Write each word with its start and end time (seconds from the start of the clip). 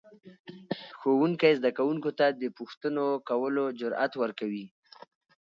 ښوونکی 0.99 1.51
زده 1.59 1.69
کوونکو 1.77 2.09
ته 2.19 2.25
د 2.41 2.43
پوښتنو 2.57 3.05
کولو 3.29 3.63
جرأت 3.79 4.13
ورکوي 4.21 4.65